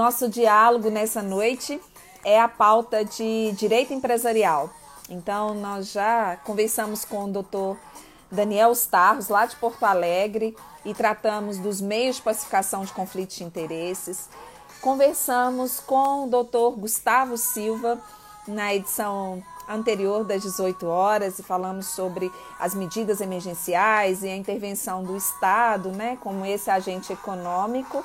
[0.00, 1.78] nosso diálogo nessa noite
[2.24, 4.70] é a pauta de direito empresarial.
[5.10, 7.76] Então, nós já conversamos com o doutor
[8.32, 10.56] Daniel Starros, lá de Porto Alegre,
[10.86, 14.30] e tratamos dos meios de pacificação de conflitos de interesses.
[14.80, 18.00] Conversamos com o doutor Gustavo Silva
[18.48, 25.04] na edição anterior das 18 horas e falamos sobre as medidas emergenciais e a intervenção
[25.04, 28.02] do Estado, né, como esse agente econômico.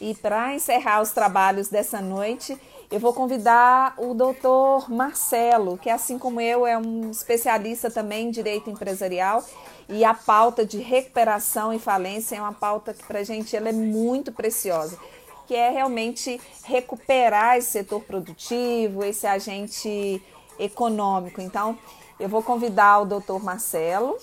[0.00, 2.56] E para encerrar os trabalhos dessa noite,
[2.90, 8.30] eu vou convidar o doutor Marcelo, que assim como eu é um especialista também em
[8.30, 9.44] direito empresarial
[9.88, 13.70] e a pauta de recuperação e falência é uma pauta que para a gente ela
[13.70, 14.98] é muito preciosa,
[15.46, 20.22] que é realmente recuperar esse setor produtivo, esse agente
[20.58, 21.40] econômico.
[21.40, 21.76] Então,
[22.20, 24.16] eu vou convidar o doutor Marcelo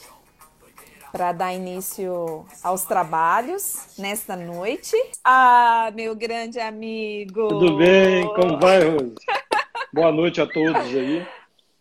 [1.15, 4.97] para dar início aos trabalhos nesta noite.
[5.23, 7.47] Ah, meu grande amigo!
[7.47, 8.27] Tudo bem?
[8.33, 9.15] Como vai, Rose?
[9.93, 11.25] Boa noite a todos aí.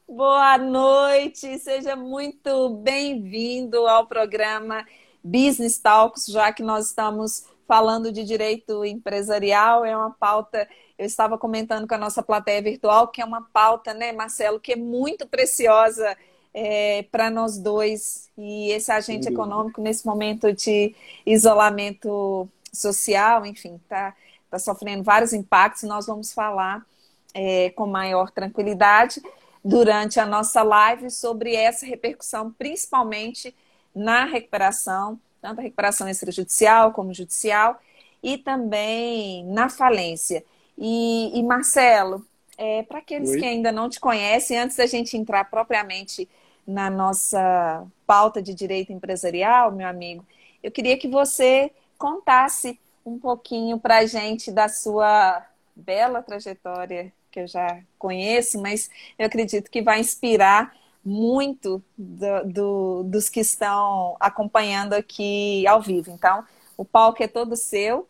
[0.08, 4.86] Boa noite, seja muito bem-vindo ao programa
[5.24, 11.36] Business Talks, já que nós estamos falando de direito empresarial, é uma pauta, eu estava
[11.36, 15.26] comentando com a nossa plateia virtual, que é uma pauta, né, Marcelo, que é muito
[15.26, 16.16] preciosa
[16.54, 20.94] é, para nós dois e esse agente econômico nesse momento de
[21.26, 24.14] isolamento social, enfim, está
[24.48, 25.82] tá sofrendo vários impactos.
[25.82, 26.86] Nós vamos falar
[27.34, 29.20] é, com maior tranquilidade
[29.64, 33.54] durante a nossa live sobre essa repercussão, principalmente
[33.94, 37.80] na recuperação, tanto a recuperação extrajudicial como judicial,
[38.22, 40.44] e também na falência.
[40.78, 42.24] E, e Marcelo,
[42.56, 43.38] é, para aqueles Oi?
[43.38, 46.28] que ainda não te conhecem, antes da gente entrar propriamente
[46.66, 50.24] na nossa pauta de direito empresarial, meu amigo,
[50.62, 55.44] eu queria que você contasse um pouquinho para a gente da sua
[55.76, 58.88] bela trajetória, que eu já conheço, mas
[59.18, 60.74] eu acredito que vai inspirar
[61.04, 66.10] muito do, do, dos que estão acompanhando aqui ao vivo.
[66.10, 66.44] Então,
[66.76, 68.08] o palco é todo seu.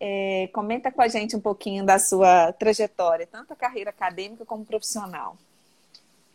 [0.00, 4.64] É, comenta com a gente um pouquinho da sua trajetória, tanto a carreira acadêmica como
[4.64, 5.36] profissional.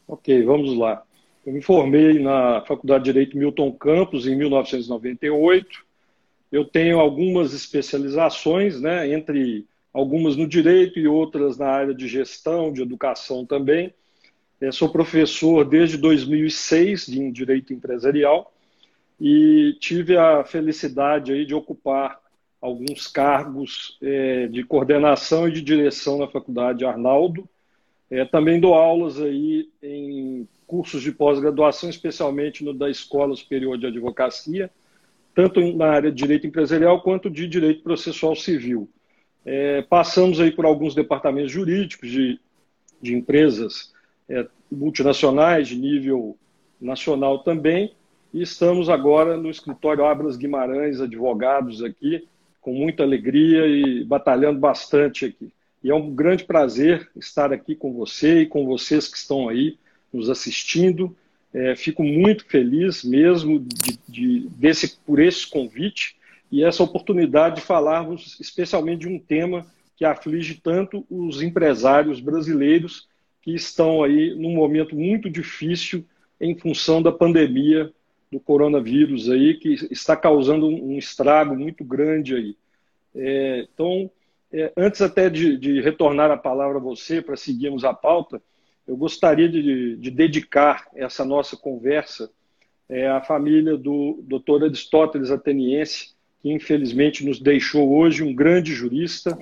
[0.08, 1.04] Ok, vamos lá.
[1.44, 5.84] Eu me formei na Faculdade de Direito Milton Campos em 1998.
[6.52, 12.72] Eu tenho algumas especializações, né, entre algumas no direito e outras na área de gestão,
[12.72, 13.92] de educação também.
[14.60, 18.54] Eu sou professor desde 2006 em direito empresarial
[19.20, 22.20] e tive a felicidade aí de ocupar
[22.62, 27.50] alguns cargos é, de coordenação e de direção na Faculdade Arnaldo.
[28.12, 33.88] É, também dou aulas aí em cursos de pós-graduação, especialmente no da Escola Superior de
[33.88, 34.70] Advocacia,
[35.34, 38.90] tanto na área de direito empresarial quanto de direito processual civil.
[39.46, 42.38] É, passamos aí por alguns departamentos jurídicos de,
[43.02, 43.94] de empresas
[44.28, 46.38] é, multinacionais, de nível
[46.82, 47.94] nacional também,
[48.34, 52.28] e estamos agora no escritório Abras Guimarães, advogados aqui,
[52.60, 55.52] com muita alegria e batalhando bastante aqui.
[55.84, 59.78] E é um grande prazer estar aqui com você e com vocês que estão aí
[60.14, 61.16] nos assistindo.
[61.54, 66.16] É, fico muito feliz mesmo de, de, desse, por esse convite
[66.52, 69.66] e essa oportunidade de falarmos especialmente de um tema
[69.98, 73.08] que aflige tanto os empresários brasileiros
[73.42, 76.06] que estão aí num momento muito difícil
[76.40, 77.92] em função da pandemia
[78.32, 82.56] do coronavírus aí que está causando um estrago muito grande aí.
[83.14, 84.10] É, então,
[84.54, 88.42] é, antes até de, de, retornar a palavra a você para seguirmos a pauta,
[88.88, 92.30] eu gostaria de, de dedicar essa nossa conversa
[92.90, 94.66] é, à família do Dr.
[94.66, 96.10] Aristóteles Ateniense,
[96.42, 99.38] que infelizmente nos deixou hoje, um grande jurista,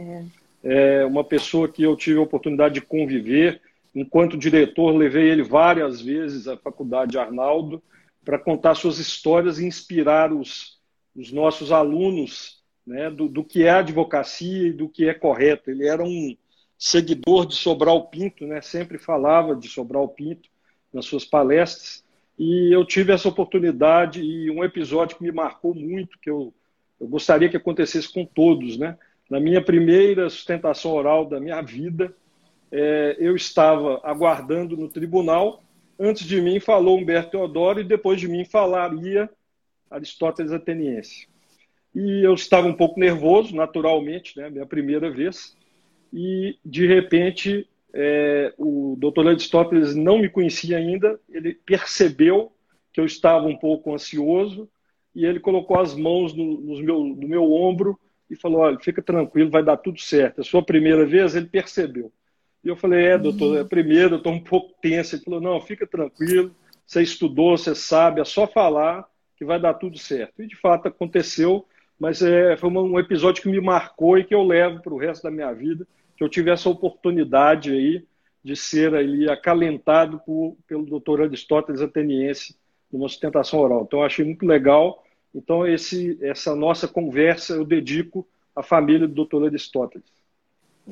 [0.63, 1.01] é.
[1.01, 1.05] é.
[1.05, 3.59] uma pessoa que eu tive a oportunidade de conviver.
[3.95, 7.81] Enquanto diretor, levei ele várias vezes à Faculdade Arnaldo
[8.23, 10.77] para contar suas histórias e inspirar os,
[11.15, 12.58] os nossos alunos
[12.89, 15.69] né, do, do que é advocacia e do que é correto.
[15.69, 16.35] Ele era um,
[16.79, 18.61] seguidor de Sobral Pinto, né?
[18.61, 20.49] sempre falava de Sobral Pinto
[20.93, 22.05] nas suas palestras,
[22.37, 26.53] e eu tive essa oportunidade e um episódio que me marcou muito, que eu,
[26.99, 28.77] eu gostaria que acontecesse com todos.
[28.77, 28.97] Né?
[29.29, 32.15] Na minha primeira sustentação oral da minha vida,
[32.71, 35.61] é, eu estava aguardando no tribunal,
[35.99, 39.29] antes de mim falou Humberto Teodoro e depois de mim falaria
[39.91, 41.27] Aristóteles Ateniense.
[41.93, 44.49] E eu estava um pouco nervoso, naturalmente, né?
[44.49, 45.57] minha primeira vez,
[46.13, 52.51] e de repente é, o doutor Aristóteles não me conhecia ainda, ele percebeu
[52.93, 54.69] que eu estava um pouco ansioso
[55.15, 57.99] e ele colocou as mãos no, no, meu, no meu ombro
[58.29, 60.41] e falou: olha, fica tranquilo, vai dar tudo certo.
[60.41, 62.11] A sua primeira vez, ele percebeu.
[62.63, 65.15] E eu falei: é, doutor, é a primeira, eu estou um pouco tenso.
[65.15, 66.55] Ele falou: não, fica tranquilo,
[66.85, 70.41] você estudou, você sabe, é só falar que vai dar tudo certo.
[70.43, 71.65] E de fato aconteceu,
[71.99, 75.23] mas é, foi um episódio que me marcou e que eu levo para o resto
[75.23, 75.85] da minha vida,
[76.15, 78.05] que eu tive essa oportunidade aí
[78.43, 82.55] de ser ali acalentado por, pelo doutor Aristóteles Ateniense
[82.91, 83.83] numa sustentação oral.
[83.85, 85.03] Então, achei muito legal.
[85.35, 88.25] Então, esse, essa nossa conversa eu dedico
[88.55, 90.07] à família do doutor Aristóteles.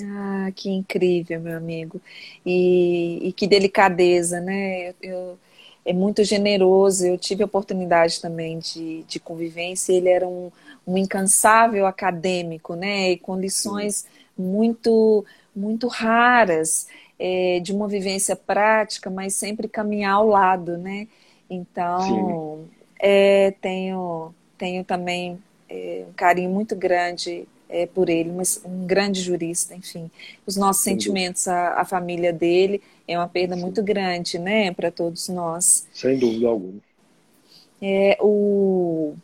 [0.04, 2.00] Ah, que incrível, meu amigo.
[2.46, 4.94] E, e que delicadeza, né?
[5.02, 5.40] Eu,
[5.84, 7.06] é muito generoso.
[7.06, 9.94] Eu tive a oportunidade também de, de convivência.
[9.94, 10.52] Ele era um,
[10.88, 13.12] um incansável acadêmico, né?
[13.12, 14.06] E com lições
[14.38, 16.88] muito, muito raras,
[17.20, 21.08] é, de uma vivência prática, mas sempre caminhar ao lado, né?
[21.50, 22.66] Então,
[23.00, 25.38] é, tenho, tenho também
[25.70, 30.10] é, um carinho muito grande é, por ele, mas um grande jurista, enfim.
[30.46, 33.62] Os nossos Sem sentimentos à, à, família dele é uma perda Sim.
[33.62, 35.86] muito grande, né, para todos nós.
[35.94, 36.80] Sem dúvida alguma.
[37.82, 39.16] É, o,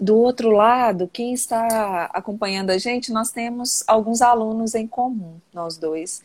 [0.00, 5.76] do outro lado, quem está acompanhando a gente, nós temos alguns alunos em comum, nós
[5.76, 6.22] dois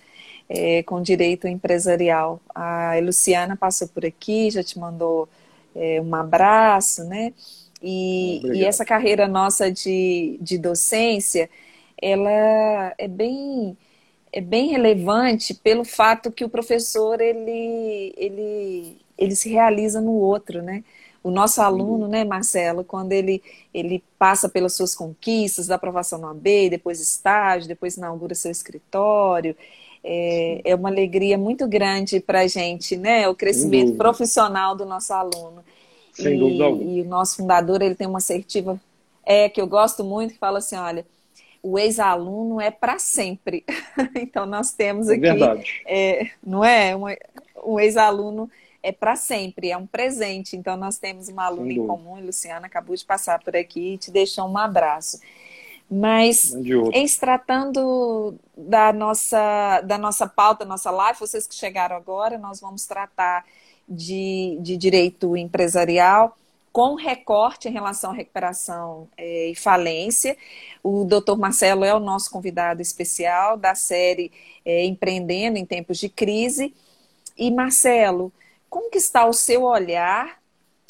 [0.50, 2.40] é, com direito empresarial.
[2.54, 5.28] A Luciana passou por aqui, já te mandou
[5.76, 7.34] é, um abraço, né?
[7.82, 11.50] E, e, essa carreira nossa de, de docência,
[12.02, 13.78] ela é bem,
[14.32, 20.62] é bem relevante pelo fato que o professor, ele, ele, ele se realiza no outro,
[20.62, 20.84] né?
[21.26, 23.42] O nosso aluno, né, Marcelo, quando ele,
[23.74, 29.58] ele passa pelas suas conquistas, da aprovação no AB, depois estágio, depois inaugura seu escritório,
[30.04, 33.28] é, é uma alegria muito grande para a gente, né?
[33.28, 35.64] O crescimento profissional do nosso aluno.
[36.14, 36.92] Sem e, dúvida alguma.
[36.92, 38.80] E o nosso fundador, ele tem uma assertiva,
[39.26, 41.08] é, que eu gosto muito, que fala assim, olha,
[41.64, 43.66] o ex-aluno é para sempre.
[44.14, 45.22] então, nós temos é aqui...
[45.22, 45.82] Verdade.
[45.88, 46.96] É, não é?
[46.96, 47.06] Um,
[47.66, 48.48] um ex-aluno
[48.86, 50.56] é para sempre, é um presente.
[50.56, 54.12] Então, nós temos uma aluna em comum, Luciana acabou de passar por aqui e te
[54.12, 55.20] deixou um abraço.
[55.90, 62.38] Mas em se tratando da nossa, da nossa pauta, nossa live, vocês que chegaram agora,
[62.38, 63.44] nós vamos tratar
[63.90, 66.38] de, de direito empresarial
[66.72, 70.38] com recorte em relação à recuperação é, e falência.
[70.84, 74.32] O doutor Marcelo é o nosso convidado especial da série
[74.64, 76.74] é, Empreendendo em Tempos de Crise.
[77.38, 78.32] E, Marcelo,
[78.70, 80.40] como que está o seu olhar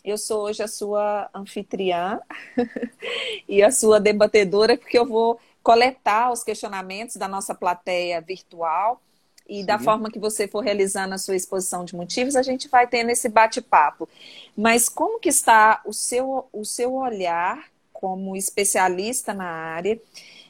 [0.06, 2.22] eu sou hoje a sua anfitriã
[3.50, 9.01] e a sua debatedora, porque eu vou coletar os questionamentos da nossa plateia virtual
[9.50, 9.66] e Sim.
[9.66, 13.10] da forma que você for realizando a sua exposição de motivos, a gente vai tendo
[13.10, 14.07] esse bate-papo.
[14.56, 20.00] Mas como que está o seu, o seu olhar como especialista na área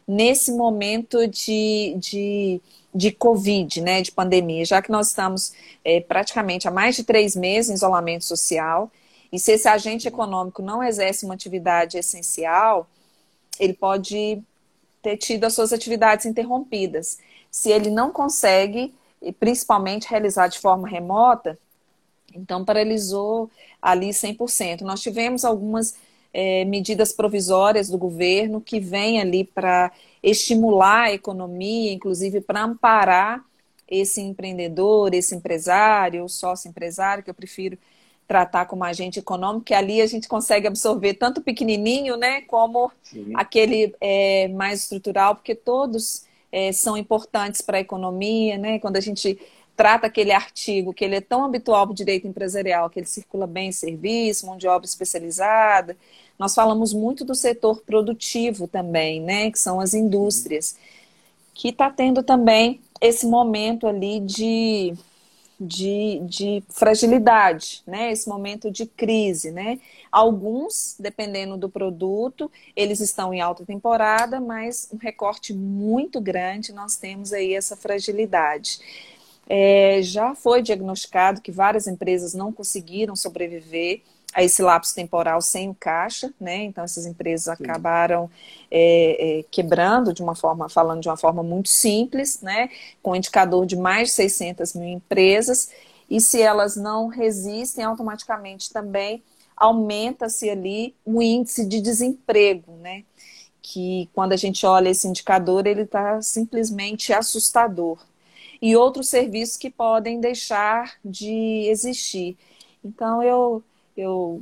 [0.07, 2.61] nesse momento de, de,
[2.93, 5.53] de Covid, né, de pandemia, já que nós estamos
[5.83, 8.91] é, praticamente há mais de três meses em isolamento social
[9.31, 12.87] e se esse agente econômico não exerce uma atividade essencial,
[13.59, 14.41] ele pode
[15.01, 17.17] ter tido as suas atividades interrompidas.
[17.51, 18.93] Se ele não consegue,
[19.37, 21.59] principalmente realizar de forma remota,
[22.33, 23.49] então paralisou
[23.81, 24.81] ali 100%.
[24.81, 25.95] Nós tivemos algumas
[26.37, 29.89] é, medidas provisórias do governo que vêm ali para
[30.21, 33.41] estimular a economia, inclusive para amparar
[33.87, 37.77] esse empreendedor, esse empresário, o sócio empresário, que eu prefiro
[38.27, 43.31] tratar como agente econômico, que ali a gente consegue absorver tanto pequenininho, né, como Sim.
[43.33, 49.01] aquele é, mais estrutural, porque todos é, são importantes para a economia, né, quando a
[49.01, 49.39] gente
[49.73, 53.45] trata aquele artigo que ele é tão habitual para o direito empresarial, que ele circula
[53.45, 55.95] bem em serviço, mão de obra especializada,
[56.37, 60.75] nós falamos muito do setor produtivo também, né, que são as indústrias,
[61.53, 64.95] que está tendo também esse momento ali de
[65.59, 68.11] de, de fragilidade, né?
[68.11, 69.79] Esse momento de crise, né?
[70.11, 76.97] Alguns, dependendo do produto, eles estão em alta temporada, mas um recorte muito grande, nós
[76.97, 78.79] temos aí essa fragilidade.
[79.47, 84.01] É, já foi diagnosticado que várias empresas não conseguiram sobreviver
[84.33, 86.63] a esse lapso temporal sem o caixa, né?
[86.63, 88.29] Então essas empresas acabaram
[88.69, 92.69] é, é, quebrando de uma forma, falando de uma forma muito simples, né?
[93.01, 95.69] Com um indicador de mais de 600 mil empresas
[96.09, 99.23] e se elas não resistem, automaticamente também
[99.55, 103.03] aumenta-se ali o índice de desemprego, né?
[103.61, 107.97] Que quando a gente olha esse indicador, ele está simplesmente assustador.
[108.61, 112.37] E outros serviços que podem deixar de existir.
[112.83, 113.63] Então, eu
[113.95, 114.41] eu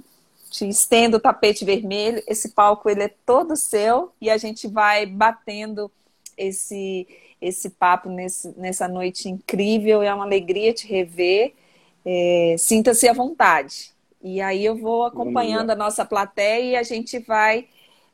[0.49, 2.21] te estendo o tapete vermelho.
[2.27, 5.91] Esse palco ele é todo seu e a gente vai batendo
[6.37, 7.07] esse
[7.41, 10.01] esse papo nesse, nessa noite incrível.
[10.01, 11.53] É uma alegria te rever.
[12.05, 13.91] É, Sinta-se à vontade.
[14.21, 17.67] E aí eu vou acompanhando a nossa plateia e a gente vai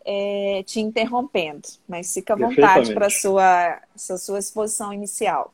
[0.04, 1.68] é, te interrompendo.
[1.88, 5.54] Mas fica à vontade para a sua, sua exposição inicial.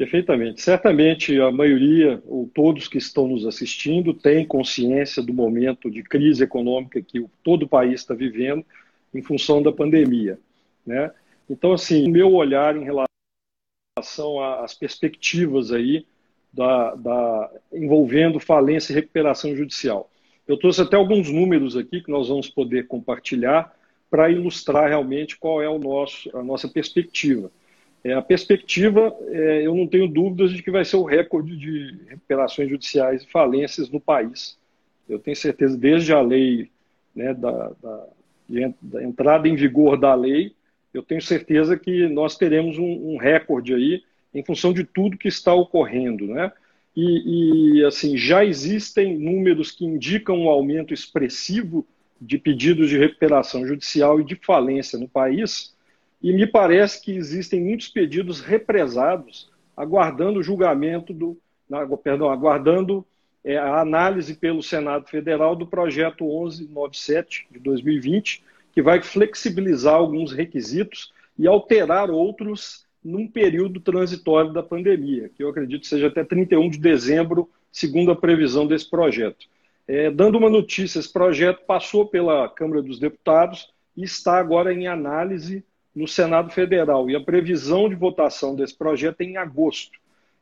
[0.00, 0.62] Perfeitamente.
[0.62, 6.42] Certamente a maioria, ou todos que estão nos assistindo, têm consciência do momento de crise
[6.42, 8.64] econômica que todo o país está vivendo
[9.12, 10.38] em função da pandemia.
[10.86, 11.10] Né?
[11.50, 16.06] Então, assim, meu olhar em relação às perspectivas aí
[16.50, 20.10] da, da, envolvendo falência e recuperação judicial.
[20.48, 23.70] Eu trouxe até alguns números aqui que nós vamos poder compartilhar
[24.08, 27.52] para ilustrar realmente qual é o nosso, a nossa perspectiva.
[28.02, 31.96] É, a perspectiva, é, eu não tenho dúvidas de que vai ser o recorde de
[32.08, 34.58] recuperações judiciais e falências no país.
[35.08, 36.70] Eu tenho certeza, desde a lei,
[37.14, 38.06] né, da, da,
[38.80, 40.52] da, entrada em vigor da lei,
[40.94, 44.02] eu tenho certeza que nós teremos um, um recorde aí
[44.34, 46.26] em função de tudo que está ocorrendo.
[46.26, 46.50] Né?
[46.96, 51.86] E, e, assim, já existem números que indicam um aumento expressivo
[52.20, 55.74] de pedidos de recuperação judicial e de falência no país,
[56.22, 61.38] e me parece que existem muitos pedidos represados, aguardando o julgamento do.
[62.02, 63.06] Perdão, aguardando
[63.44, 70.32] é, a análise pelo Senado Federal do projeto 1197 de 2020, que vai flexibilizar alguns
[70.32, 76.68] requisitos e alterar outros num período transitório da pandemia, que eu acredito seja até 31
[76.68, 79.46] de dezembro, segundo a previsão desse projeto.
[79.88, 84.86] É, dando uma notícia, esse projeto passou pela Câmara dos Deputados e está agora em
[84.86, 85.64] análise
[86.00, 89.98] no Senado Federal e a previsão de votação desse projeto é em agosto.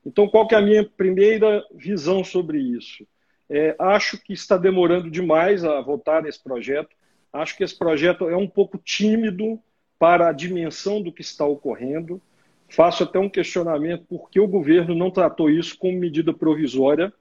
[0.06, 3.04] Então, qual é a minha primeira visão sobre isso?
[3.50, 6.90] É, acho que está demorando demais a votar nesse projeto.
[7.32, 9.58] Acho que esse projeto é um pouco tímido
[9.98, 12.22] para a dimensão do que está ocorrendo.
[12.68, 17.12] Faço até um questionamento por que o governo não tratou isso como medida provisória,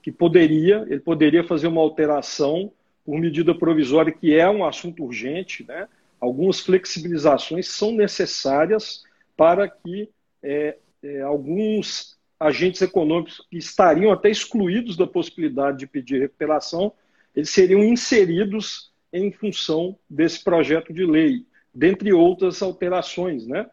[0.00, 2.72] que poderia, ele poderia fazer uma alteração
[3.04, 5.86] por medida provisória, que é um assunto urgente, né?
[6.22, 9.02] Algumas flexibilizações são necessárias
[9.36, 10.08] para que
[10.40, 16.92] é, é, alguns agentes econômicos que estariam até excluídos da possibilidade de pedir recuperação,
[17.34, 23.68] eles seriam inseridos em função desse projeto de lei, dentre outras alterações, né?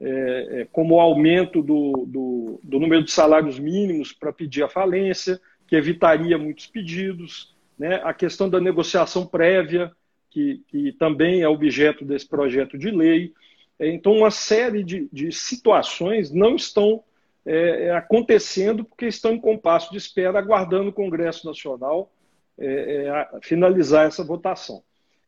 [0.00, 4.68] É, é como o aumento do, do, do número de salários mínimos para pedir a
[4.68, 8.00] falência, que evitaria muitos pedidos, né?
[8.02, 9.92] a questão da negociação prévia,
[10.32, 13.32] que, que também é objeto desse projeto de lei.
[13.78, 17.04] É, então, uma série de, de situações não estão
[17.44, 22.10] é, é, acontecendo porque estão em compasso de espera, aguardando o Congresso Nacional
[22.58, 24.82] é, é finalizar essa votação.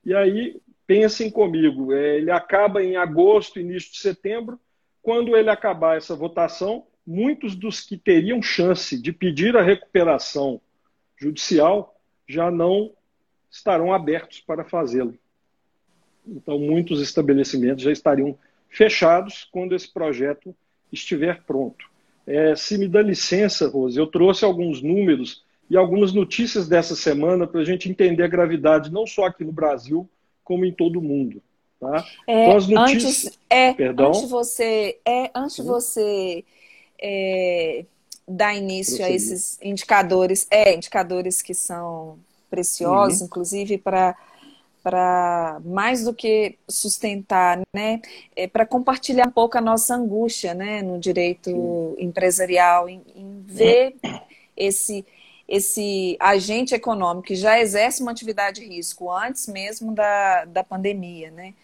[0.04, 4.58] E aí, pensem comigo, é, ele acaba em agosto, início de setembro.
[5.02, 10.61] Quando ele acabar essa votação, muitos dos que teriam chance de pedir a recuperação
[11.18, 11.94] judicial
[12.26, 12.92] já não
[13.54, 15.16] estarão abertos para fazê-lo.
[16.26, 18.37] Então, muitos estabelecimentos já estariam
[18.68, 20.54] fechados quando esse projeto
[20.92, 21.88] estiver pronto.
[22.26, 27.46] É, se me dá licença, Rose, eu trouxe alguns números e algumas notícias dessa semana
[27.46, 30.08] para a gente entender a gravidade, não só aqui no Brasil,
[30.42, 31.40] como em todo o mundo.
[31.78, 32.04] Tá?
[32.26, 33.26] É, então, as notícias...
[33.26, 34.08] antes, é, Perdão?
[34.08, 35.64] antes você, é, antes Sim.
[35.64, 36.44] você
[37.00, 37.84] é,
[38.26, 42.18] dar início a esses indicadores, é, indicadores que são
[42.54, 43.26] preciosos, uhum.
[43.26, 44.16] inclusive para
[44.82, 48.02] para mais do que sustentar, né,
[48.37, 53.96] é para compartilhar um pouco a nossa angústia, né, no direito empresarial, em, em ver
[54.54, 55.04] esse
[55.46, 61.30] esse agente econômico que já exerce uma atividade de risco antes mesmo da, da pandemia,
[61.30, 61.54] né,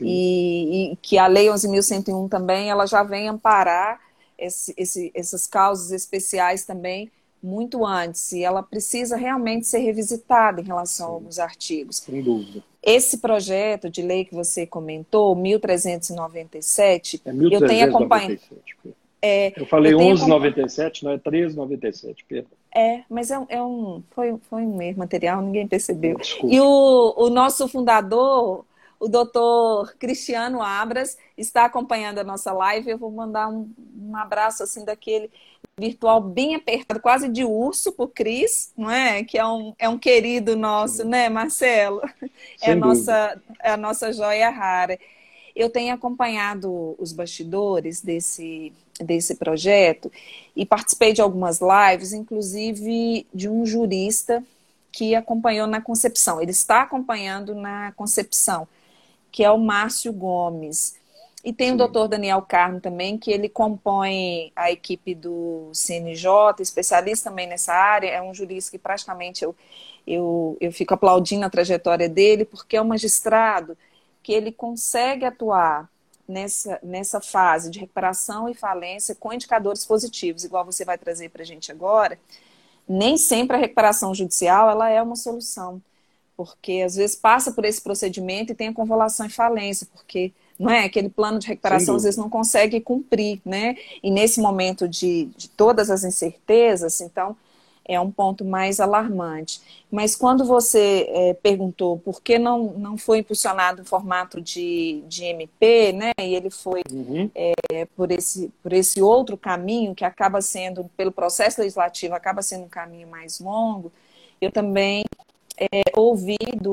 [0.00, 4.00] e, e, que a Lei 11.101 também, ela já vem amparar
[4.38, 7.10] esse, esse, essas causas especiais também
[7.42, 11.12] muito antes e ela precisa realmente ser revisitada em relação Sim.
[11.12, 11.96] a alguns artigos.
[11.96, 12.62] Sem dúvida.
[12.82, 18.40] Esse projeto de lei que você comentou, 1397, é 1397 eu tenho acompanhado.
[19.24, 22.50] É, eu falei eu 1197, não é 1397, perdão.
[22.74, 26.16] É, mas é, é, um, foi, foi um erro material, ninguém percebeu.
[26.16, 26.52] Desculpa.
[26.52, 28.64] E o, o nosso fundador,
[29.02, 32.88] o doutor Cristiano Abras, está acompanhando a nossa live.
[32.88, 33.68] Eu vou mandar um,
[34.00, 35.28] um abraço assim daquele
[35.76, 39.24] virtual bem apertado, quase de urso para o Cris, não é?
[39.24, 42.00] Que é um, é um querido nosso, né, Marcelo?
[42.62, 44.96] é a, nossa, é a nossa joia rara.
[45.54, 50.12] Eu tenho acompanhado os bastidores desse, desse projeto
[50.54, 54.44] e participei de algumas lives, inclusive de um jurista
[54.92, 56.40] que acompanhou na concepção.
[56.40, 58.68] Ele está acompanhando na concepção,
[59.32, 61.00] que é o Márcio Gomes.
[61.42, 61.74] E tem Sim.
[61.74, 67.72] o doutor Daniel Carmo também, que ele compõe a equipe do CNJ, especialista também nessa
[67.72, 69.56] área, é um jurista que praticamente eu,
[70.06, 73.76] eu, eu fico aplaudindo a trajetória dele, porque é um magistrado
[74.22, 75.90] que ele consegue atuar
[76.28, 81.42] nessa, nessa fase de recuperação e falência com indicadores positivos, igual você vai trazer para
[81.42, 82.18] a gente agora.
[82.88, 85.82] Nem sempre a recuperação judicial ela é uma solução,
[86.36, 90.70] porque às vezes passa por esse procedimento e tem a convolução e falência, porque não
[90.70, 90.84] é?
[90.84, 93.76] Aquele plano de recuperação às vezes não consegue cumprir, né?
[94.02, 97.36] E nesse momento de, de todas as incertezas, então
[97.84, 99.60] é um ponto mais alarmante.
[99.90, 105.24] Mas quando você é, perguntou por que não, não foi impulsionado em formato de, de
[105.24, 106.12] MP, né?
[106.20, 107.28] E ele foi uhum.
[107.34, 112.64] é, por, esse, por esse outro caminho que acaba sendo, pelo processo legislativo, acaba sendo
[112.64, 113.92] um caminho mais longo,
[114.40, 115.04] eu também
[115.58, 116.72] é, ouvi do,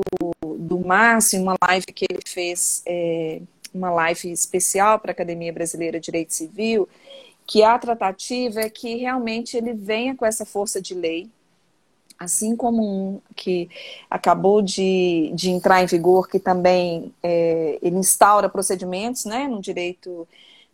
[0.58, 3.40] do Márcio uma live que ele fez é,
[3.72, 6.88] uma live especial para a Academia Brasileira de Direito Civil,
[7.46, 11.28] que a tratativa é que realmente ele venha com essa força de lei,
[12.18, 13.68] assim como um que
[14.10, 20.28] acabou de, de entrar em vigor, que também é, ele instaura procedimentos né, no direito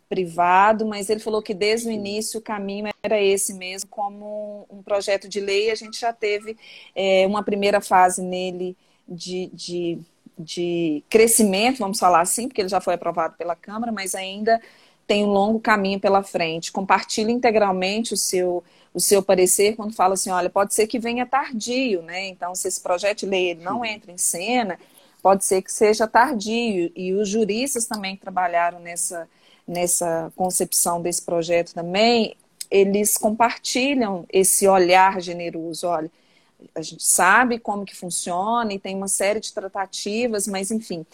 [0.09, 4.81] privado, mas ele falou que desde o início o caminho era esse mesmo, como um
[4.81, 5.71] projeto de lei.
[5.71, 6.57] A gente já teve
[6.95, 8.75] é, uma primeira fase nele
[9.07, 9.99] de, de
[10.37, 14.61] de crescimento, vamos falar assim, porque ele já foi aprovado pela Câmara, mas ainda
[15.07, 16.71] tem um longo caminho pela frente.
[16.71, 21.25] Compartilhe integralmente o seu, o seu parecer quando fala assim, olha, pode ser que venha
[21.25, 22.27] tardio, né?
[22.27, 24.77] Então, se esse projeto de lei não entra em cena,
[25.23, 26.91] pode ser que seja tardio.
[26.95, 29.27] E os juristas também que trabalharam nessa,
[29.67, 32.35] nessa concepção desse projeto também,
[32.71, 36.11] eles compartilham esse olhar generoso, olha,
[36.73, 41.05] a gente sabe como que funciona e tem uma série de tratativas, mas enfim,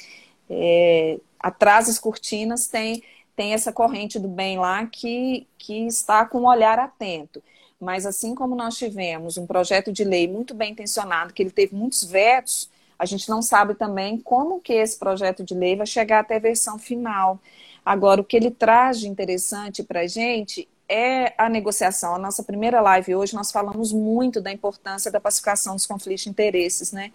[0.49, 3.03] é, atrás das cortinas tem,
[3.35, 7.43] tem essa corrente do bem lá que, que está com um olhar atento.
[7.79, 11.75] Mas assim como nós tivemos um projeto de lei muito bem intencionado, que ele teve
[11.75, 16.19] muitos vetos, a gente não sabe também como que esse projeto de lei vai chegar
[16.19, 17.39] até a versão final.
[17.85, 22.15] Agora, o que ele traz de interessante para a gente é a negociação.
[22.15, 26.29] A nossa primeira live hoje nós falamos muito da importância da pacificação dos conflitos de
[26.29, 27.11] interesses, né?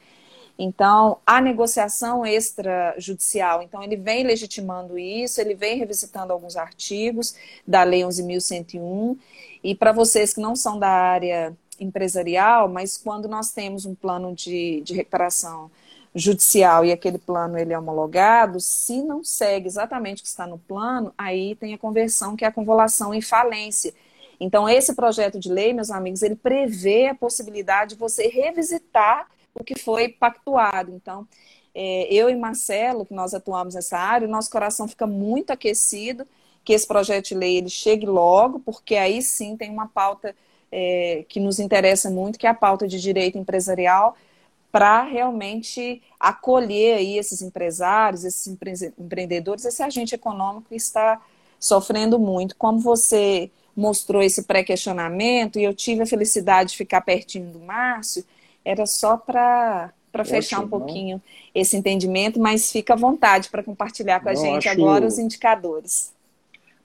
[0.58, 7.84] Então, a negociação extrajudicial, então ele vem legitimando isso, ele vem revisitando alguns artigos da
[7.84, 9.16] Lei 11.101,
[9.62, 14.34] e para vocês que não são da área empresarial, mas quando nós temos um plano
[14.34, 15.70] de, de recuperação
[16.18, 20.58] judicial e aquele plano ele é homologado, se não segue exatamente o que está no
[20.58, 23.94] plano, aí tem a conversão, que é a convolução em falência.
[24.40, 29.64] Então, esse projeto de lei, meus amigos, ele prevê a possibilidade de você revisitar o
[29.64, 30.92] que foi pactuado.
[30.94, 31.26] Então,
[31.74, 36.26] é, eu e Marcelo, que nós atuamos nessa área, o nosso coração fica muito aquecido
[36.64, 40.34] que esse projeto de lei ele chegue logo, porque aí sim tem uma pauta
[40.70, 44.16] é, que nos interessa muito, que é a pauta de direito empresarial,
[44.70, 48.46] para realmente acolher aí esses empresários, esses
[48.98, 51.20] empreendedores, esse agente econômico que está
[51.58, 52.56] sofrendo muito.
[52.56, 58.24] Como você mostrou esse pré-questionamento, e eu tive a felicidade de ficar pertinho do Márcio,
[58.64, 61.22] era só para para fechar um pouquinho não.
[61.54, 64.80] esse entendimento, mas fica à vontade para compartilhar com a não, gente acho...
[64.80, 66.12] agora os indicadores.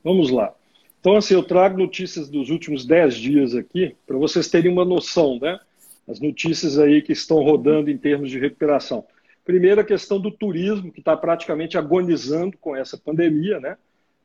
[0.04, 0.54] Vamos lá.
[1.00, 5.40] Então, assim, eu trago notícias dos últimos 10 dias aqui, para vocês terem uma noção,
[5.40, 5.60] né?
[6.08, 9.06] As notícias aí que estão rodando em termos de recuperação.
[9.46, 13.78] Primeiro, a questão do turismo, que está praticamente agonizando com essa pandemia, né?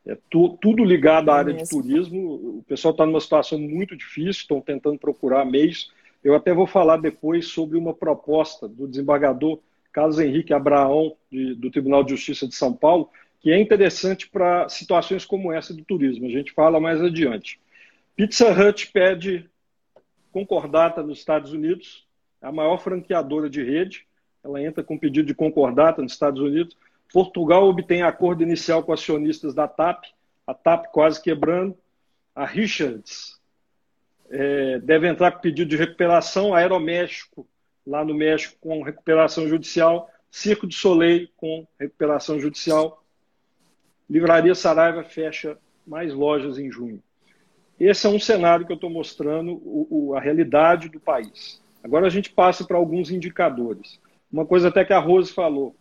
[0.05, 2.59] É tu, tudo ligado à área de turismo.
[2.59, 5.91] O pessoal está numa situação muito difícil, estão tentando procurar meios.
[6.23, 9.59] Eu até vou falar depois sobre uma proposta do desembargador
[9.91, 13.09] Carlos Henrique Abraão, de, do Tribunal de Justiça de São Paulo,
[13.41, 16.27] que é interessante para situações como essa do turismo.
[16.27, 17.59] A gente fala mais adiante.
[18.15, 19.49] Pizza Hut pede
[20.31, 22.07] concordata nos Estados Unidos,
[22.41, 24.05] é a maior franqueadora de rede.
[24.43, 26.77] Ela entra com pedido de concordata nos Estados Unidos.
[27.11, 30.05] Portugal obtém acordo inicial com acionistas da TAP,
[30.45, 31.75] a TAP quase quebrando.
[32.35, 33.39] A Richards
[34.29, 36.53] é, deve entrar com pedido de recuperação.
[36.53, 37.45] A Aeroméxico,
[37.85, 40.09] lá no México, com recuperação judicial.
[40.31, 43.03] Circo de Soleil, com recuperação judicial.
[44.09, 47.01] Livraria Saraiva fecha mais lojas em junho.
[47.79, 51.61] Esse é um cenário que eu estou mostrando o, o, a realidade do país.
[51.83, 53.99] Agora a gente passa para alguns indicadores.
[54.31, 55.75] Uma coisa até que a Rose falou,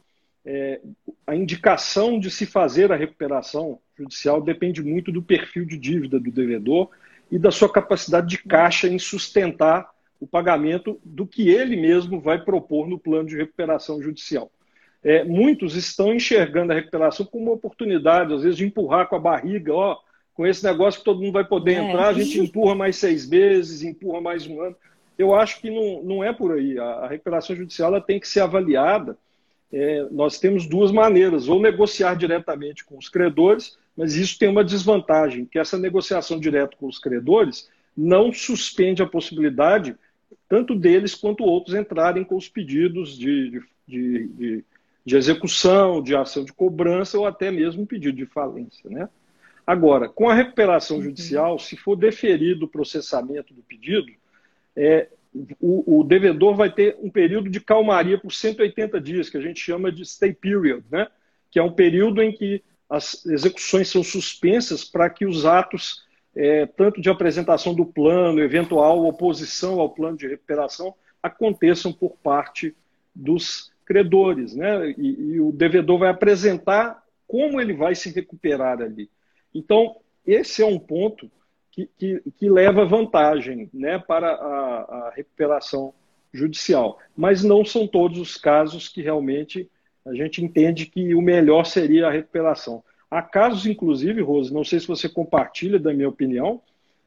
[0.45, 0.81] é,
[1.27, 6.31] a indicação de se fazer a recuperação judicial depende muito do perfil de dívida do
[6.31, 6.89] devedor
[7.31, 12.43] e da sua capacidade de caixa em sustentar o pagamento do que ele mesmo vai
[12.43, 14.51] propor no plano de recuperação judicial.
[15.03, 19.21] É, muitos estão enxergando a recuperação como uma oportunidade, às vezes, de empurrar com a
[19.21, 19.99] barriga, ó,
[20.39, 21.79] com esse negócio que todo mundo vai poder é.
[21.83, 24.77] entrar, a gente empurra mais seis meses, empurra mais um ano.
[25.19, 26.79] Eu acho que não, não é por aí.
[26.79, 29.19] A, a recuperação judicial ela tem que ser avaliada.
[29.73, 34.63] É, nós temos duas maneiras, ou negociar diretamente com os credores, mas isso tem uma
[34.63, 39.97] desvantagem, que essa negociação direta com os credores não suspende a possibilidade
[40.49, 44.65] tanto deles quanto outros entrarem com os pedidos de, de, de,
[45.05, 48.89] de execução, de ação de cobrança ou até mesmo um pedido de falência.
[48.89, 49.09] Né?
[49.69, 54.11] Agora, com a recuperação judicial, se for deferido o processamento do pedido,
[54.75, 55.09] é,
[55.61, 59.61] o, o, devedor vai ter um período de calmaria por 180 dias, que a gente
[59.61, 61.07] chama de stay period, né?
[61.51, 66.03] que é um período em que as execuções são suspensas para que os atos,
[66.35, 72.75] é, tanto de apresentação do plano, eventual oposição ao plano de recuperação, aconteçam por parte
[73.15, 74.55] dos credores.
[74.55, 74.95] Né?
[74.97, 79.11] E, e o devedor vai apresentar como ele vai se recuperar ali.
[79.55, 81.31] Então, esse é um ponto
[81.71, 85.95] que, que, que leva vantagem né, para a, a recuperação
[86.33, 86.99] judicial.
[87.17, 89.71] Mas não são todos os casos que realmente
[90.07, 92.83] a gente entende que o melhor seria a recuperação.
[93.11, 96.61] Há casos, inclusive, Rose, não sei se você compartilha da minha opinião,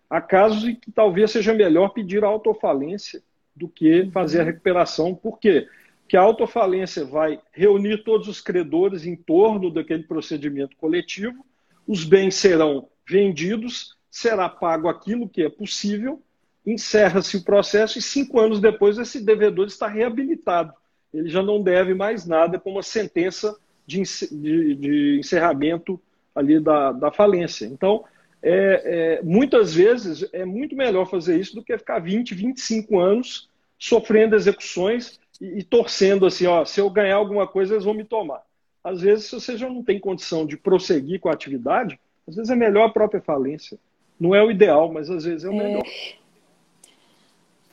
[0.09, 3.21] há casos em que talvez seja melhor pedir a autofalência
[3.55, 5.13] do que fazer a recuperação.
[5.13, 5.67] Por quê?
[6.01, 11.45] Porque a autofalência vai reunir todos os credores em torno daquele procedimento coletivo,
[11.87, 16.21] os bens serão vendidos, será pago aquilo que é possível,
[16.65, 20.73] encerra-se o processo e cinco anos depois esse devedor está reabilitado
[21.13, 25.99] ele já não deve mais nada com uma sentença de, de, de encerramento
[26.33, 27.65] ali da, da falência.
[27.65, 28.05] Então,
[28.41, 33.49] é, é, muitas vezes é muito melhor fazer isso do que ficar 20, 25 anos
[33.77, 38.05] sofrendo execuções e, e, torcendo assim, ó, se eu ganhar alguma coisa, eles vão me
[38.05, 38.41] tomar.
[38.83, 42.49] Às vezes, se você já não tem condição de prosseguir com a atividade, às vezes
[42.49, 43.77] é melhor a própria falência.
[44.19, 45.83] Não é o ideal, mas às vezes é o é, melhor.
[45.85, 46.15] É,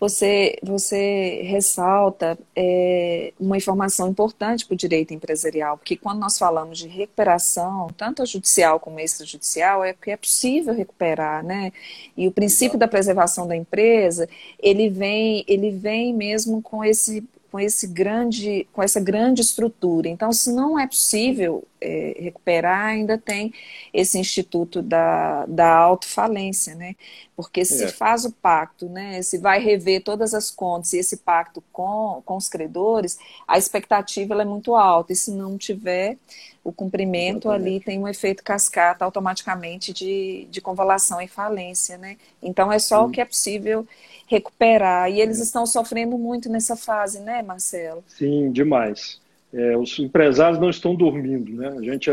[0.01, 6.79] você, você ressalta é, uma informação importante para o direito empresarial, porque quando nós falamos
[6.79, 11.73] de recuperação, tanto a judicial como a extrajudicial, é que é possível recuperar, né?
[12.17, 14.29] E o princípio da preservação da empresa,
[14.61, 20.09] ele vem, ele vem mesmo com esse com esse grande, com essa grande estrutura.
[20.09, 23.53] Então, se não é possível é, recuperar, ainda tem
[23.93, 26.95] esse instituto da, da autofalência, né?
[27.35, 27.89] Porque se é.
[27.89, 29.23] faz o pacto, né?
[29.23, 34.41] Se vai rever todas as contas e esse pacto com, com os credores, a expectativa
[34.41, 35.13] é muito alta.
[35.13, 36.19] E se não tiver
[36.69, 42.19] o cumprimento ali tem um efeito cascata automaticamente de, de convalação e falência, né?
[42.43, 43.09] Então é só Sim.
[43.09, 43.87] o que é possível
[44.27, 45.11] recuperar.
[45.11, 45.45] E eles é.
[45.45, 48.05] estão sofrendo muito nessa fase, né, Marcelo?
[48.07, 49.19] Sim, demais.
[49.51, 51.69] É, os empresários não estão dormindo, né?
[51.69, 52.11] A gente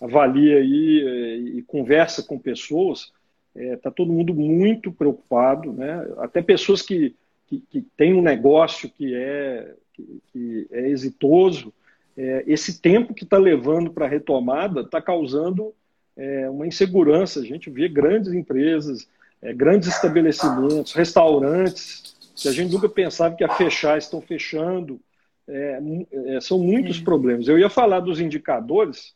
[0.00, 3.12] avalia aí é, e conversa com pessoas,
[3.54, 6.04] está é, todo mundo muito preocupado, né?
[6.18, 7.14] Até pessoas que,
[7.46, 11.72] que, que têm um negócio que é, que, que é exitoso,
[12.16, 15.74] é, esse tempo que está levando para a retomada está causando
[16.16, 17.40] é, uma insegurança.
[17.40, 19.06] A gente vê grandes empresas
[19.42, 25.00] é, grandes estabelecimentos, restaurantes, que a gente nunca pensava que ia fechar, estão fechando.
[25.48, 25.80] É,
[26.28, 27.02] é, são muitos é.
[27.02, 27.48] problemas.
[27.48, 29.14] Eu ia falar dos indicadores,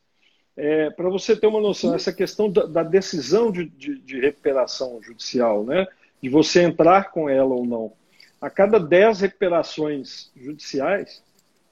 [0.56, 5.00] é, para você ter uma noção, essa questão da, da decisão de, de, de, recuperação
[5.00, 5.86] judicial, né,
[6.20, 7.92] de você entrar com ela ou não.
[8.40, 11.22] A cada 10 recuperações judiciais,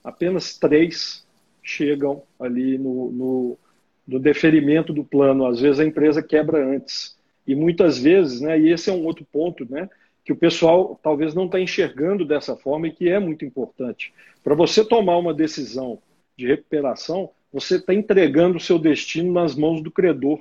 [0.05, 1.27] apenas três
[1.62, 3.59] chegam ali no, no,
[4.07, 5.47] no deferimento do plano.
[5.47, 7.17] Às vezes a empresa quebra antes.
[7.47, 9.88] E muitas vezes, né, e esse é um outro ponto, né,
[10.25, 14.12] que o pessoal talvez não está enxergando dessa forma e que é muito importante.
[14.43, 15.99] Para você tomar uma decisão
[16.37, 20.40] de recuperação, você está entregando o seu destino nas mãos do credor,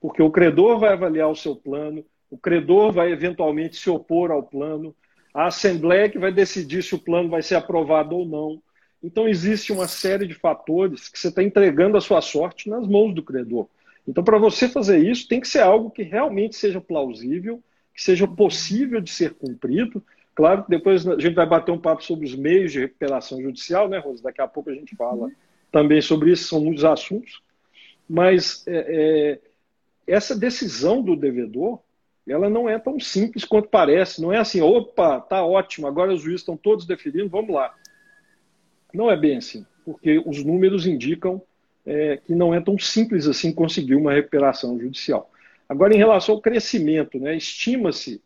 [0.00, 4.42] porque o credor vai avaliar o seu plano, o credor vai eventualmente se opor ao
[4.42, 4.94] plano,
[5.34, 8.62] a assembleia que vai decidir se o plano vai ser aprovado ou não.
[9.02, 13.14] Então existe uma série de fatores que você está entregando a sua sorte nas mãos
[13.14, 13.66] do credor.
[14.06, 17.62] Então, para você fazer isso, tem que ser algo que realmente seja plausível,
[17.94, 20.02] que seja possível de ser cumprido.
[20.34, 23.88] Claro que depois a gente vai bater um papo sobre os meios de recuperação judicial,
[23.88, 24.22] né, Rosa?
[24.22, 25.30] Daqui a pouco a gente fala
[25.70, 27.42] também sobre isso, são muitos assuntos.
[28.08, 29.40] Mas é, é,
[30.06, 31.78] essa decisão do devedor,
[32.26, 34.20] ela não é tão simples quanto parece.
[34.20, 37.72] Não é assim, opa, tá ótimo, agora os juízes estão todos definindo, vamos lá.
[38.92, 41.42] Não é bem assim, porque os números indicam
[41.84, 45.30] é, que não é tão simples assim conseguir uma recuperação judicial.
[45.68, 48.20] Agora, em relação ao crescimento, né, estima-se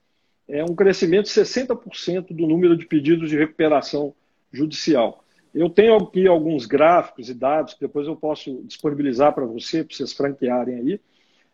[0.48, 4.14] é um crescimento de 60% do número de pedidos de recuperação
[4.52, 5.24] judicial.
[5.52, 9.96] Eu tenho aqui alguns gráficos e dados que depois eu posso disponibilizar para você, para
[9.96, 11.00] vocês franquearem aí.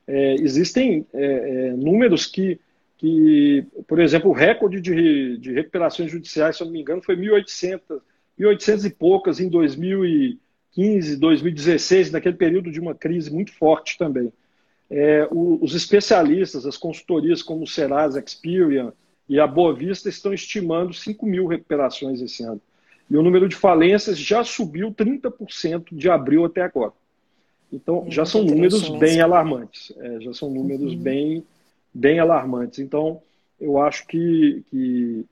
[0.06, 2.60] É, existem é, é, números que,
[2.98, 7.16] que, por exemplo, o recorde de, de recuperações judiciais, se eu não me engano, foi
[7.16, 8.00] 1.800,
[8.38, 14.32] 1.800 e poucas em 2015, 2016, naquele período de uma crise muito forte também.
[14.90, 18.92] É, o, os especialistas, as consultorias como o Serasa Experian
[19.28, 22.60] e a Boa Vista estão estimando 5 mil recuperações esse ano.
[23.08, 26.92] E o número de falências já subiu 30% de abril até agora.
[27.72, 29.92] Então, já são números bem alarmantes.
[29.96, 30.98] É, já são números uhum.
[30.98, 31.44] bem,
[31.92, 32.78] bem alarmantes.
[32.78, 33.22] Então,
[33.58, 35.24] eu acho que, que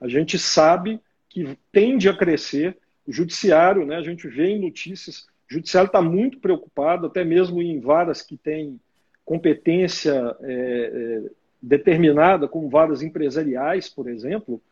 [0.00, 1.00] a gente sabe
[1.34, 2.78] que tende a crescer.
[3.04, 7.60] O judiciário, né, a gente vê em notícias, o judiciário está muito preocupado, até mesmo
[7.60, 8.80] em varas que têm
[9.24, 14.62] competência é, é, determinada, como varas empresariais, por exemplo,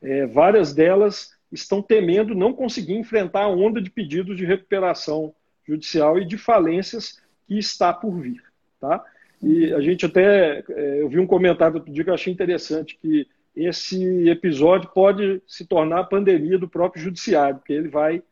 [0.00, 5.34] é, várias delas estão temendo não conseguir enfrentar a onda de pedidos de recuperação
[5.66, 8.42] judicial e de falências que está por vir.
[8.80, 9.04] Tá?
[9.42, 12.98] E a gente até, é, eu vi um comentário outro dia que eu achei interessante,
[13.00, 18.22] que esse episódio pode se tornar a pandemia do próprio judiciário, porque ele vai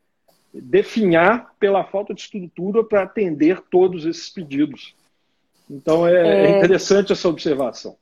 [0.53, 4.95] definhar pela falta de estrutura para atender todos esses pedidos.
[5.71, 7.97] Então é, é, é interessante essa observação.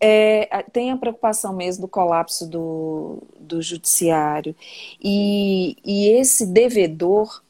[0.00, 4.54] É, tem a preocupação mesmo do colapso do, do judiciário.
[5.02, 7.42] E, e esse devedor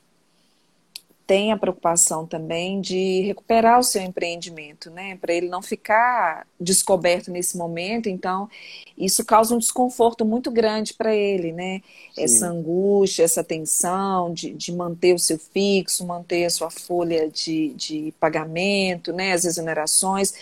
[1.26, 5.16] tem a preocupação também de recuperar o seu empreendimento, né?
[5.16, 8.08] Para ele não ficar descoberto nesse momento.
[8.08, 8.48] Então,
[8.96, 11.80] isso causa um desconforto muito grande para ele, né?
[12.14, 12.24] Sim.
[12.24, 17.72] Essa angústia, essa tensão de, de manter o seu fixo, manter a sua folha de,
[17.74, 19.32] de pagamento, né?
[19.32, 20.34] As exonerações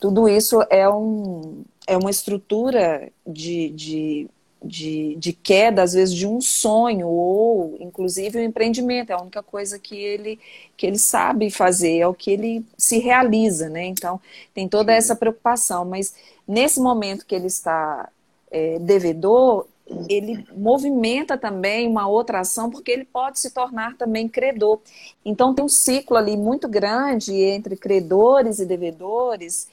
[0.00, 4.30] tudo isso é, um, é uma estrutura de, de,
[4.62, 9.20] de, de queda, às vezes, de um sonho, ou inclusive o um empreendimento, é a
[9.20, 10.38] única coisa que ele,
[10.76, 13.86] que ele sabe fazer, é o que ele se realiza, né?
[13.86, 14.20] Então,
[14.54, 16.14] tem toda essa preocupação, mas
[16.46, 18.08] nesse momento que ele está
[18.50, 19.66] é, devedor,
[20.08, 24.80] ele movimenta também uma outra ação, porque ele pode se tornar também credor.
[25.24, 29.68] Então, tem um ciclo ali muito grande entre credores e devedores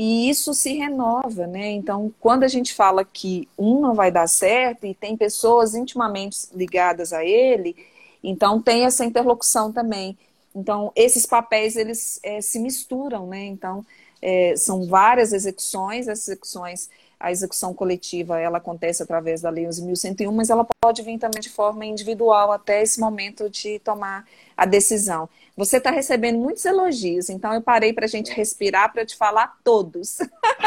[0.00, 1.72] e isso se renova, né?
[1.72, 6.38] Então, quando a gente fala que um não vai dar certo e tem pessoas intimamente
[6.54, 7.74] ligadas a ele,
[8.22, 10.16] então tem essa interlocução também.
[10.54, 13.44] Então, esses papéis, eles é, se misturam, né?
[13.46, 13.84] Então,
[14.22, 16.88] é, são várias execuções, as execuções,
[17.20, 21.48] a execução coletiva, ela acontece através da Lei 11.101, mas ela pode vir também de
[21.48, 24.24] forma individual até esse momento de tomar
[24.56, 25.28] a decisão.
[25.56, 29.58] Você está recebendo muitos elogios, então eu parei para a gente respirar para te falar
[29.64, 30.18] todos.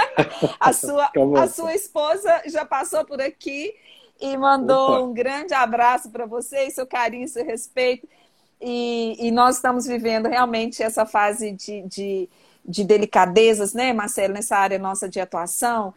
[0.59, 1.09] a, sua,
[1.41, 3.73] a sua esposa já passou por aqui
[4.19, 5.01] e mandou Opa.
[5.03, 8.07] um grande abraço para você, seu carinho, seu respeito.
[8.59, 12.29] E, e, nós estamos vivendo realmente essa fase de, de,
[12.63, 15.93] de delicadezas, né, Marcelo, nessa área nossa de atuação,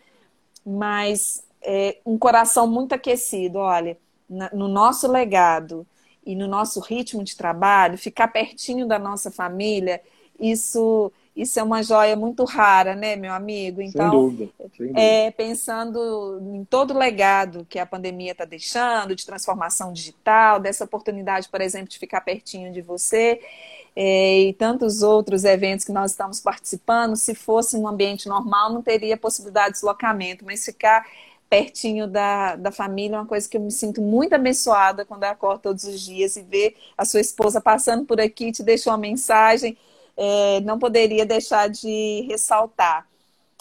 [0.65, 3.97] mas é, um coração muito aquecido, olha,
[4.29, 5.87] na, no nosso legado
[6.25, 10.01] e no nosso ritmo de trabalho, ficar pertinho da nossa família,
[10.39, 13.83] isso isso é uma joia muito rara, né, meu amigo?
[13.83, 15.01] Então, sem dúvida, sem dúvida.
[15.01, 20.85] É, pensando em todo o legado que a pandemia está deixando, de transformação digital, dessa
[20.85, 26.11] oportunidade, por exemplo, de ficar pertinho de você, é, e tantos outros eventos que nós
[26.11, 31.07] estamos participando, se fosse um ambiente normal, não teria possibilidade de deslocamento, mas ficar
[31.49, 35.61] pertinho da, da família, uma coisa que eu me sinto muito abençoada quando eu acordo
[35.61, 39.79] todos os dias e ver a sua esposa passando por aqui, te deixou uma mensagem,
[40.17, 43.07] é, não poderia deixar de ressaltar.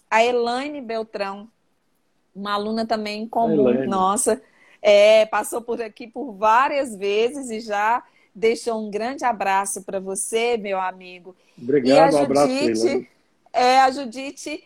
[0.09, 1.47] A Elaine Beltrão,
[2.35, 4.41] uma aluna também comum, nossa,
[4.81, 10.57] é, passou por aqui por várias vezes e já deixou um grande abraço para você,
[10.57, 11.35] meu amigo.
[11.57, 13.07] Obrigado, e a Judite, um abraço,
[13.53, 14.63] é, a Judite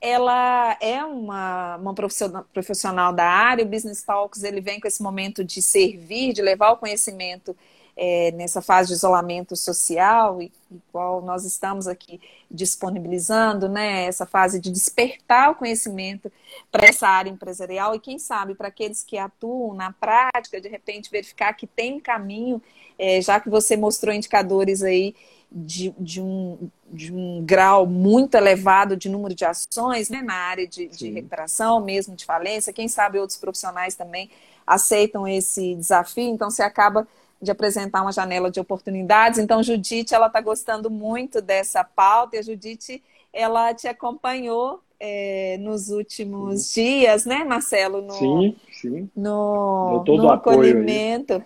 [0.00, 5.02] ela é uma, uma profissional, profissional da área, o Business Talks ele vem com esse
[5.02, 7.56] momento de servir, de levar o conhecimento
[8.00, 10.52] é, nessa fase de isolamento social, e,
[10.92, 16.30] qual nós estamos aqui disponibilizando, né, essa fase de despertar o conhecimento
[16.70, 21.10] para essa área empresarial e, quem sabe, para aqueles que atuam na prática, de repente
[21.10, 22.62] verificar que tem caminho,
[22.96, 25.16] é, já que você mostrou indicadores aí
[25.50, 30.68] de, de, um, de um grau muito elevado de número de ações né, na área
[30.68, 32.72] de, de recuperação, mesmo de falência.
[32.72, 34.30] Quem sabe outros profissionais também
[34.64, 37.08] aceitam esse desafio, então você acaba
[37.40, 39.38] de apresentar uma janela de oportunidades.
[39.38, 45.56] Então, Judite, ela está gostando muito dessa pauta, e a Judite, ela te acompanhou é,
[45.60, 46.82] nos últimos sim.
[46.82, 48.02] dias, né, Marcelo?
[48.02, 49.10] No, sim, sim.
[49.14, 51.34] No, no acolhimento.
[51.34, 51.42] Aí.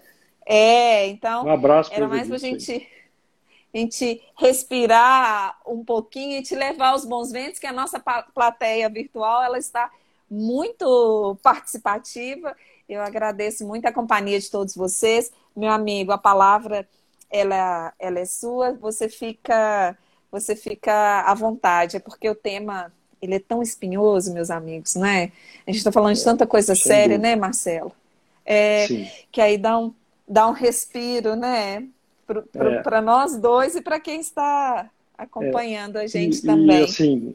[0.46, 1.44] É, então.
[1.44, 2.88] Um abraço Era mais para a gente,
[3.72, 8.02] a gente respirar um pouquinho e te levar aos bons ventos, que a nossa
[8.34, 9.90] plateia virtual ela está
[10.30, 12.56] muito participativa.
[12.88, 15.32] Eu agradeço muito a companhia de todos vocês.
[15.56, 16.86] Meu amigo, a palavra
[17.30, 18.72] ela, ela é sua.
[18.74, 19.96] Você fica
[20.30, 22.90] você fica à vontade, é porque o tema
[23.20, 25.30] ele é tão espinhoso, meus amigos, não é?
[25.66, 27.92] A gente está falando de tanta coisa séria, né, Marcelo?
[28.44, 28.86] É,
[29.30, 29.94] que aí dá um,
[30.26, 31.86] dá um respiro, né?
[32.82, 33.00] Para é.
[33.00, 36.04] nós dois e para quem está acompanhando é.
[36.04, 36.80] a gente e, também.
[36.80, 37.34] E assim,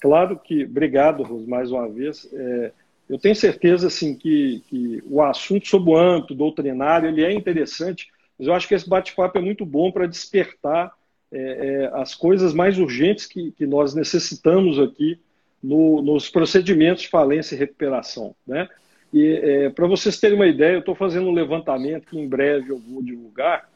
[0.00, 2.28] claro que, obrigado, Rose, mais uma vez.
[2.32, 2.72] É,
[3.10, 8.08] eu tenho certeza assim, que, que o assunto sobre o âmbito doutrinário ele é interessante,
[8.38, 10.92] mas eu acho que esse bate-papo é muito bom para despertar
[11.32, 15.18] é, é, as coisas mais urgentes que, que nós necessitamos aqui
[15.60, 18.32] no, nos procedimentos de falência e recuperação.
[18.46, 18.68] Né?
[19.12, 22.70] E é, para vocês terem uma ideia, eu estou fazendo um levantamento que em breve
[22.70, 23.68] eu vou divulgar.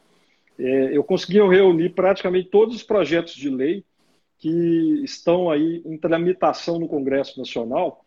[0.57, 3.83] É, eu consegui reunir praticamente todos os projetos de lei
[4.37, 8.04] que estão aí em tramitação no Congresso Nacional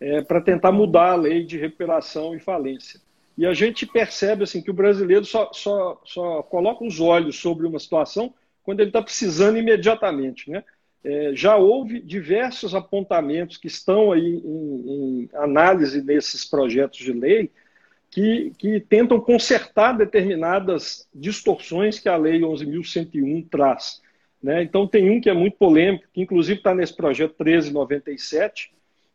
[0.00, 3.00] é, para tentar mudar a lei de recuperação e falência.
[3.36, 7.66] E a gente percebe assim que o brasileiro só, só, só coloca os olhos sobre
[7.66, 10.50] uma situação quando ele está precisando imediatamente.
[10.50, 10.62] Né?
[11.02, 17.50] É, já houve diversos apontamentos que estão aí em, em análise nesses projetos de lei
[18.14, 24.00] que, que, tentam consertar determinadas distorções que a Lei 11.101 traz.
[24.40, 24.62] Né?
[24.62, 28.70] Então, tem um que é muito polêmico, que inclusive está nesse projeto 1397,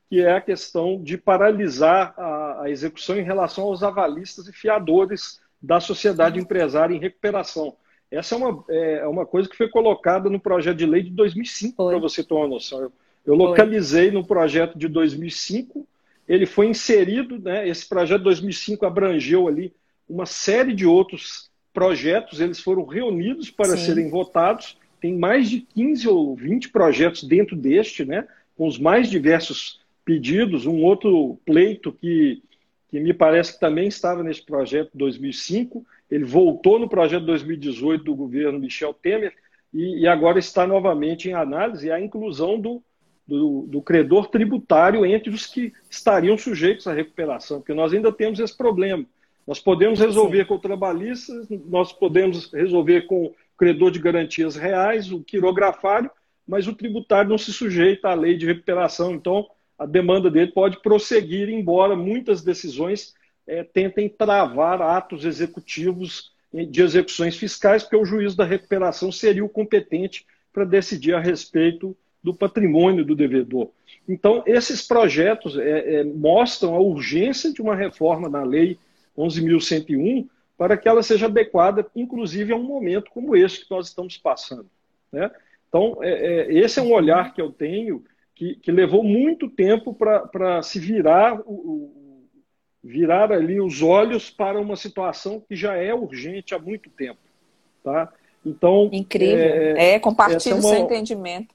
[0.09, 5.39] que é a questão de paralisar a, a execução em relação aos avalistas e fiadores
[5.61, 7.75] da sociedade empresária em recuperação.
[8.09, 11.89] Essa é uma, é uma coisa que foi colocada no projeto de lei de 2005,
[11.89, 12.81] para você ter uma noção.
[12.81, 12.93] Eu,
[13.25, 15.87] eu localizei no projeto de 2005,
[16.27, 19.73] ele foi inserido, né, esse projeto de 2005 abrangeu ali
[20.07, 23.85] uma série de outros projetos, eles foram reunidos para Sim.
[23.85, 29.07] serem votados, tem mais de 15 ou 20 projetos dentro deste, né, com os mais
[29.07, 29.78] diversos
[30.09, 32.41] pedidos, um outro pleito que,
[32.89, 38.03] que me parece que também estava nesse projeto de 2005, ele voltou no projeto 2018
[38.03, 39.35] do governo Michel Temer
[39.71, 42.81] e, e agora está novamente em análise a inclusão do,
[43.27, 48.39] do, do, credor tributário entre os que estariam sujeitos à recuperação, porque nós ainda temos
[48.39, 49.05] esse problema.
[49.45, 50.47] Nós podemos resolver Sim.
[50.47, 51.31] com o trabalhista,
[51.67, 56.09] nós podemos resolver com o credor de garantias reais, o quirografário,
[56.47, 59.13] mas o tributário não se sujeita à lei de recuperação.
[59.13, 59.45] Então,
[59.79, 63.15] a demanda dele pode prosseguir, embora muitas decisões
[63.47, 69.49] é, tentem travar atos executivos de execuções fiscais, porque o juiz da recuperação seria o
[69.49, 73.69] competente para decidir a respeito do patrimônio do devedor.
[74.07, 78.77] Então, esses projetos é, é, mostram a urgência de uma reforma na Lei
[79.17, 84.17] 11.101 para que ela seja adequada, inclusive, a um momento como esse que nós estamos
[84.17, 84.65] passando.
[85.11, 85.31] Né?
[85.69, 88.03] Então, é, é, esse é um olhar que eu tenho
[88.39, 92.25] que, que levou muito tempo para se virar o,
[92.81, 97.19] virar ali os olhos para uma situação que já é urgente há muito tempo.
[97.83, 98.09] Tá?
[98.45, 99.37] Então, Incrível.
[99.37, 101.53] É, é compartilho é uma, seu entendimento.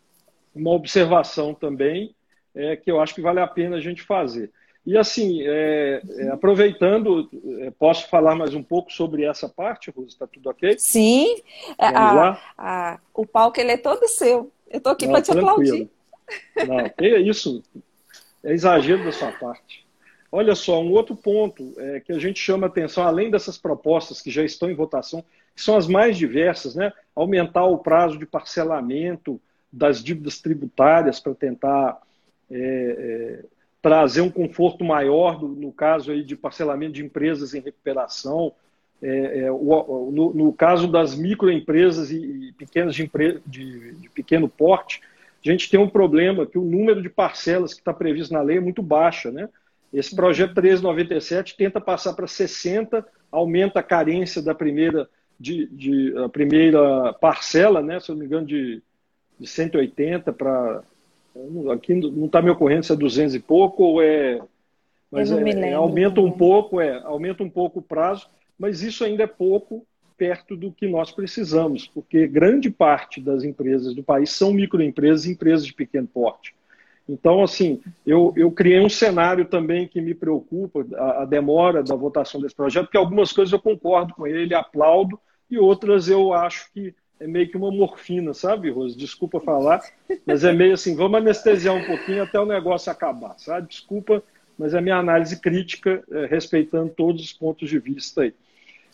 [0.55, 2.15] Uma observação também
[2.55, 4.53] é, que eu acho que vale a pena a gente fazer.
[4.85, 10.09] E assim, é, é, aproveitando, é, posso falar mais um pouco sobre essa parte, Rosa?
[10.09, 10.79] Está tudo ok?
[10.79, 11.35] Sim.
[11.79, 14.53] É, a, a, o palco ele é todo seu.
[14.71, 15.89] Eu estou aqui para te aplaudir.
[16.67, 17.63] Não, que isso?
[18.43, 19.85] É exagero da sua parte.
[20.31, 24.31] Olha só, um outro ponto é, que a gente chama atenção, além dessas propostas que
[24.31, 26.93] já estão em votação, que são as mais diversas, né?
[27.15, 29.41] aumentar o prazo de parcelamento
[29.73, 32.01] das dívidas tributárias para tentar
[32.51, 33.45] é, é,
[33.81, 38.53] trazer um conforto maior no, no, caso aí de parcelamento de empresas em recuperação,
[39.03, 42.17] é, é, o, no, no, caso das microempresas e,
[42.49, 43.09] e pequenas de,
[43.47, 45.01] de, de pequeno porte,
[45.51, 48.57] a gente tem um problema que o número de parcelas que está previsto na lei
[48.57, 49.49] é muito baixo, né?
[49.93, 56.29] Esse projeto 1397 tenta passar para 60, aumenta a carência da primeira, de, de, a
[56.29, 58.83] primeira parcela, né, se eu não me engano, de,
[59.39, 60.83] de 180 para.
[61.73, 64.41] Aqui não está me ocorrendo se é 200 e pouco ou é.
[65.11, 68.29] Mas é, é, aumenta um pouco, é, aumenta um pouco o prazo,
[68.59, 69.87] mas isso ainda é pouco
[70.17, 75.33] perto do que nós precisamos, porque grande parte das empresas do país são microempresas e
[75.33, 76.55] empresas de pequeno porte.
[77.09, 81.95] Então, assim, eu, eu criei um cenário também que me preocupa, a, a, demora da
[81.95, 86.73] votação desse projeto, porque algumas coisas eu concordo com ele, aplaudo, e outras eu acho
[86.73, 88.97] que é meio que uma morfina, sabe, Rose?
[88.97, 89.83] Desculpa falar,
[90.27, 93.69] mas é meio assim, vamos anestesiar um pouquinho até o negócio acabar, sabe?
[93.69, 94.23] Desculpa,
[94.59, 98.35] mas é minha análise crítica, é, respeitando todos os pontos de vista aí.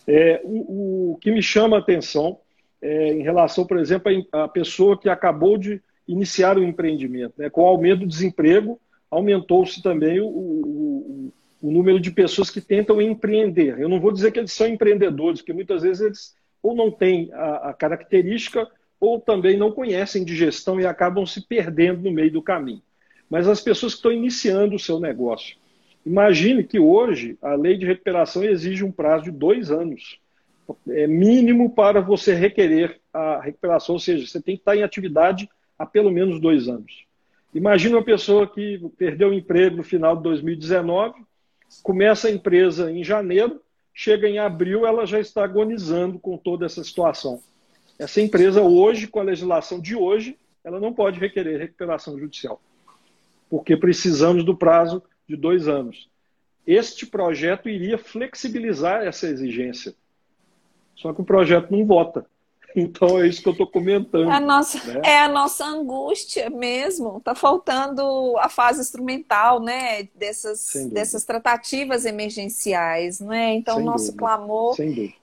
[0.07, 2.39] É, o, o, que me chama a atenção
[2.83, 7.35] é, em relação, por exemplo, a pessoa que acabou de iniciar o empreendimento.
[7.37, 7.51] Né?
[7.51, 8.81] Com o aumento do desemprego,
[9.11, 11.33] aumentou-se também o, o,
[11.63, 13.79] o, número de pessoas que tentam empreender.
[13.79, 17.31] Eu não vou dizer que eles são empreendedores, porque muitas vezes eles ou não têm
[17.33, 18.69] a, a característica
[19.01, 22.83] ou também não conhecem de gestão e acabam se perdendo no meio do caminho.
[23.31, 25.57] Mas as pessoas que estão iniciando o seu negócio.
[26.05, 30.19] Imagine que hoje a lei de recuperação exige um prazo de dois anos
[30.89, 35.49] é mínimo para você requerer a recuperação, ou seja, você tem que estar em atividade
[35.79, 37.05] há pelo menos dois anos.
[37.55, 41.23] Imagina uma pessoa que perdeu o emprego no final de 2019,
[41.83, 43.61] começa a empresa em janeiro,
[43.93, 47.41] chega em abril, ela já está agonizando com toda essa situação.
[47.99, 52.61] Essa empresa hoje, com a legislação de hoje, ela não pode requerer recuperação judicial,
[53.49, 56.11] porque precisamos do prazo de dois anos.
[56.67, 59.95] Este projeto iria flexibilizar essa exigência.
[60.95, 62.27] Só que o projeto não vota.
[62.75, 64.31] Então é isso que eu estou comentando.
[64.31, 65.01] É a nossa, né?
[65.05, 67.19] é a nossa angústia mesmo.
[67.19, 70.09] Está faltando a fase instrumental, né?
[70.15, 73.55] Dessas, dessas tratativas emergenciais, né?
[73.55, 74.19] Então o nosso dúvida.
[74.19, 74.77] clamor,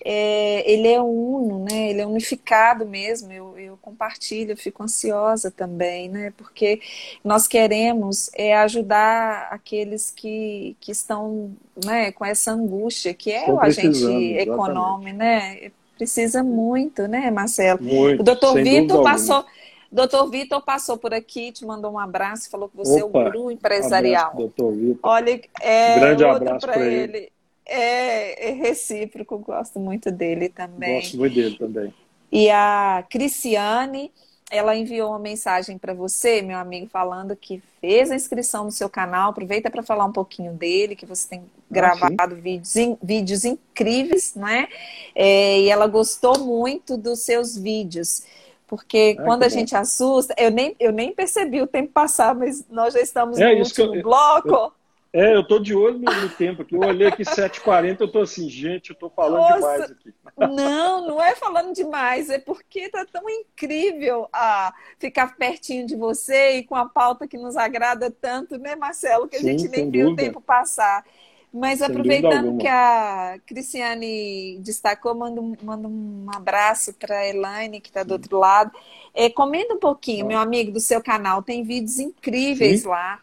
[0.03, 1.89] é, ele é uno, né?
[1.89, 3.31] Ele é unificado mesmo.
[3.31, 6.33] Eu, eu compartilho, eu fico ansiosa também, né?
[6.35, 6.81] Porque
[7.23, 13.59] nós queremos é, ajudar aqueles que, que estão né, com essa angústia, que é o
[13.59, 15.71] agente econômico, né?
[15.97, 17.81] Precisa muito, né, Marcelo?
[17.81, 19.45] Muito, o doutor Vitor passou.
[19.89, 23.31] Doutor Vitor passou por aqui, te mandou um abraço, falou que você Opa, é o
[23.31, 24.31] guru empresarial.
[24.31, 24.99] Abraço, doutor Vitor.
[25.01, 27.17] Olha, é grande abraço para ele.
[27.17, 27.31] ele.
[27.65, 31.01] É, é, recíproco, gosto muito dele também.
[31.01, 31.93] Gosto muito dele também.
[32.31, 34.11] E a Cristiane,
[34.49, 38.89] ela enviou uma mensagem para você, meu amigo, falando que fez a inscrição no seu
[38.89, 39.31] canal.
[39.31, 44.35] Aproveita para falar um pouquinho dele, que você tem ah, gravado vídeos, in, vídeos incríveis,
[44.35, 44.69] né?
[45.13, 48.23] É, e ela gostou muito dos seus vídeos.
[48.67, 49.53] Porque ah, quando a bom.
[49.53, 53.53] gente assusta, eu nem, eu nem percebi o tempo passar, mas nós já estamos é,
[53.53, 54.49] no último eu, bloco.
[54.49, 54.71] Eu,
[55.13, 56.75] é, eu tô de olho no, no tempo aqui.
[56.75, 60.13] Eu olhei aqui 7h40, eu tô assim, gente, eu tô falando Nossa, demais aqui.
[60.37, 66.57] Não, não é falando demais, é porque tá tão incrível a ficar pertinho de você
[66.57, 69.89] e com a pauta que nos agrada tanto, né, Marcelo, que a Sim, gente nem
[69.89, 70.21] viu dúvida.
[70.21, 71.03] o tempo passar.
[71.51, 77.79] Mas sem aproveitando que a Cristiane destacou, manda um, manda um abraço para a Elaine,
[77.79, 78.71] que está do outro lado.
[79.13, 80.27] É, comenta um pouquinho, ah.
[80.27, 81.41] meu amigo, do seu canal.
[81.41, 82.89] Tem vídeos incríveis Sim.
[82.89, 83.19] lá.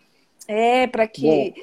[0.46, 1.62] É, para que Bom.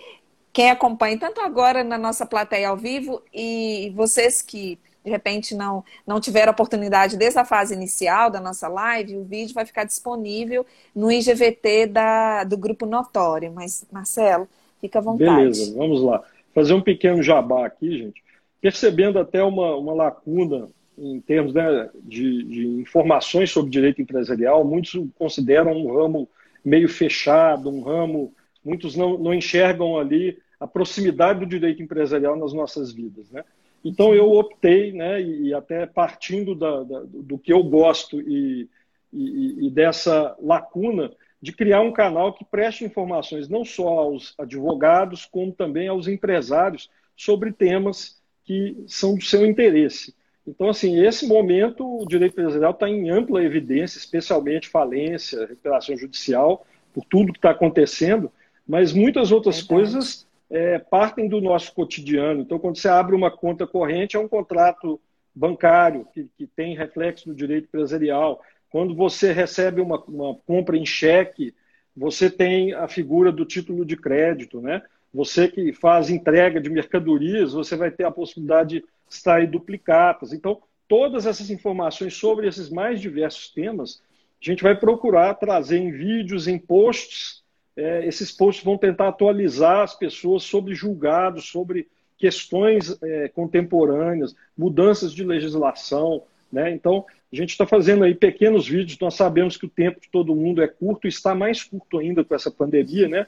[0.54, 5.84] quem acompanha, tanto agora na nossa plateia ao vivo e vocês que de repente não,
[6.06, 10.66] não tiveram oportunidade desde a fase inicial da nossa live, o vídeo vai ficar disponível
[10.96, 13.52] no IGVT da, do Grupo Notório.
[13.52, 14.48] Mas, Marcelo,
[14.80, 15.36] fica à vontade.
[15.36, 16.24] Beleza, vamos lá.
[16.54, 18.24] Fazer um pequeno jabá aqui, gente.
[18.60, 20.68] Percebendo até uma, uma lacuna
[20.98, 26.30] em termos né, de, de informações sobre direito empresarial, muitos consideram um ramo
[26.64, 28.32] meio fechado, um ramo
[28.64, 33.30] Muitos não, não enxergam ali a proximidade do direito empresarial nas nossas vidas.
[33.32, 33.44] Né?
[33.84, 38.70] Então eu optei, né, e até partindo da, da, do que eu gosto e,
[39.12, 45.26] e, e, dessa lacuna, de criar um canal que preste informações não só aos advogados,
[45.26, 50.14] como também aos empresários sobre temas que são do seu interesse.
[50.46, 56.66] Então, assim, esse momento o direito empresarial está em ampla evidência, especialmente falência, recuperação judicial,
[56.94, 58.32] por tudo que está acontecendo,
[58.72, 62.40] mas muitas outras coisas é, partem do nosso cotidiano.
[62.40, 64.98] Então, quando você abre uma conta corrente, é um contrato
[65.36, 68.42] bancário que, que tem reflexo no direito empresarial.
[68.70, 71.54] Quando você recebe uma, uma compra em cheque,
[71.94, 74.82] você tem a figura do título de crédito, né?
[75.14, 80.32] Você que faz entrega de mercadorias, você vai ter a possibilidade de extrair duplicatas.
[80.32, 84.02] Então, todas essas informações sobre esses mais diversos temas,
[84.42, 87.42] a gente vai procurar trazer em vídeos, em posts
[87.76, 95.14] é, esses posts vão tentar atualizar as pessoas sobre julgados, sobre questões é, contemporâneas, mudanças
[95.14, 96.24] de legislação.
[96.52, 96.72] Né?
[96.72, 100.36] Então, a gente está fazendo aí pequenos vídeos, nós sabemos que o tempo de todo
[100.36, 103.26] mundo é curto, está mais curto ainda com essa pandemia, né?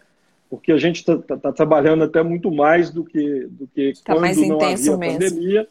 [0.50, 4.14] porque a gente está tá, tá trabalhando até muito mais do que, do que tá
[4.14, 5.00] quando não havia mesmo.
[5.00, 5.68] pandemia.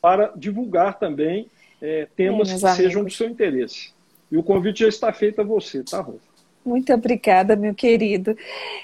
[0.00, 1.48] para divulgar também
[1.80, 2.76] é, temas que amigos.
[2.76, 3.92] sejam do seu interesse.
[4.30, 6.20] E o convite já está feito a você, tá, Rosa?
[6.64, 8.36] Muito obrigada, meu querido.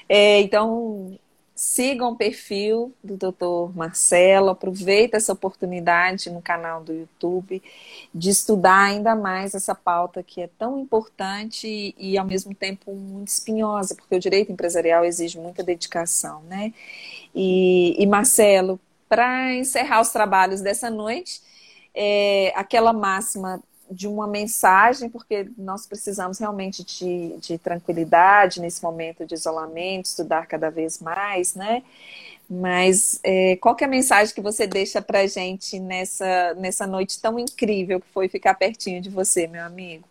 [0.08, 1.16] É, então,
[1.54, 3.74] sigam o perfil do Dr.
[3.74, 7.62] Marcelo, aproveita essa oportunidade no canal do YouTube
[8.14, 13.28] de estudar ainda mais essa pauta que é tão importante e, ao mesmo tempo muito
[13.28, 16.74] espinhosa, porque o direito empresarial exige muita dedicação, né?
[17.34, 21.40] E, e Marcelo, para encerrar os trabalhos dessa noite,
[21.96, 29.24] é, aquela máxima de uma mensagem, porque nós precisamos realmente de, de tranquilidade nesse momento
[29.24, 31.82] de isolamento, estudar cada vez mais, né?
[32.48, 37.20] Mas é, qual que é a mensagem que você deixa para gente nessa, nessa noite
[37.20, 40.04] tão incrível que foi ficar pertinho de você, meu amigo?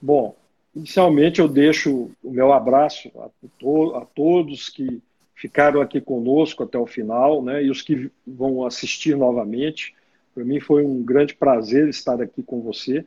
[0.00, 0.34] Bom,
[0.74, 3.28] inicialmente eu deixo o meu abraço a,
[3.58, 5.02] to a todos que
[5.34, 7.64] ficaram aqui conosco até o final, né?
[7.64, 9.94] E os que vão assistir novamente.
[10.34, 13.04] Para mim foi um grande prazer estar aqui com você.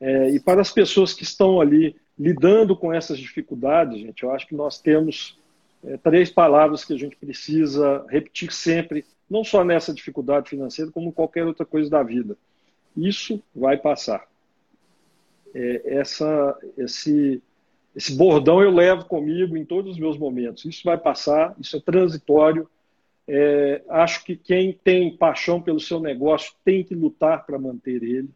[0.00, 4.46] É, e para as pessoas que estão ali lidando com essas dificuldades, gente, eu acho
[4.46, 5.38] que nós temos
[5.84, 11.12] é, três palavras que a gente precisa repetir sempre, não só nessa dificuldade financeira, como
[11.12, 12.36] qualquer outra coisa da vida.
[12.96, 14.26] Isso vai passar.
[15.54, 17.42] É, essa, esse,
[17.94, 20.64] esse bordão eu levo comigo em todos os meus momentos.
[20.64, 22.68] Isso vai passar, isso é transitório,
[23.28, 28.28] é, acho que quem tem paixão pelo seu negócio tem que lutar para manter ele,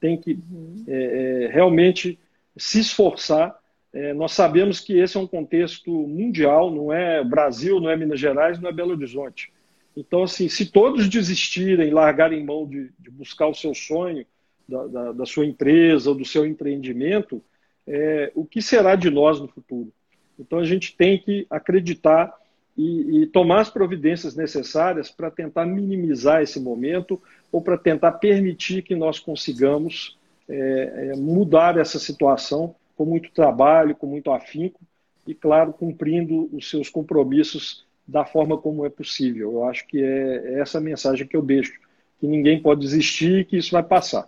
[0.00, 0.84] tem que uhum.
[0.88, 2.18] é, é, realmente
[2.56, 3.58] se esforçar.
[3.92, 8.18] É, nós sabemos que esse é um contexto mundial, não é Brasil, não é Minas
[8.18, 9.52] Gerais, não é Belo Horizonte.
[9.96, 14.24] Então, assim, se todos desistirem, largarem mão de, de buscar o seu sonho,
[14.66, 17.42] da, da, da, sua empresa ou do seu empreendimento,
[17.86, 19.92] é, o que será de nós no futuro?
[20.38, 22.32] Então, a gente tem que acreditar
[22.80, 27.20] e, e tomar as providências necessárias para tentar minimizar esse momento
[27.52, 30.18] ou para tentar permitir que nós consigamos
[30.48, 34.80] é, é, mudar essa situação com muito trabalho, com muito afinco
[35.26, 39.52] e, claro, cumprindo os seus compromissos da forma como é possível.
[39.52, 41.72] Eu acho que é, é essa a mensagem que eu deixo,
[42.18, 44.26] que ninguém pode desistir e que isso vai passar.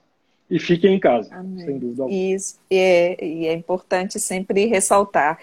[0.51, 1.65] E fiquem em casa, Amém.
[1.65, 2.19] sem dúvida alguma.
[2.19, 5.39] Isso, é, e é importante sempre ressaltar.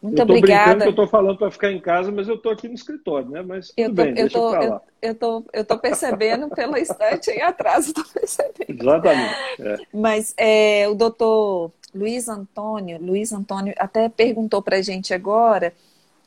[0.00, 0.84] Muito eu tô obrigada.
[0.84, 3.42] eu estou falando para ficar em casa, mas eu estou aqui no escritório, né?
[3.42, 7.40] Mas eu tô, bem, eu tô, eu, eu, tô, eu tô percebendo pela estante aí
[7.40, 8.80] atrás, estou percebendo.
[8.80, 9.34] Exatamente.
[9.58, 9.76] É.
[9.92, 15.72] Mas é, o doutor Luiz Antônio, Luiz Antônio até perguntou para a gente agora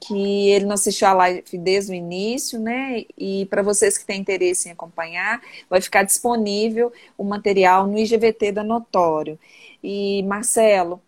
[0.01, 3.05] que ele não assistiu a live desde o início, né?
[3.17, 8.51] E para vocês que têm interesse em acompanhar, vai ficar disponível o material no IGVT
[8.51, 9.39] da Notório.
[9.81, 10.99] E Marcelo,